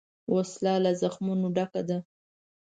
[0.33, 1.97] وسله له زخمونو ډکه ده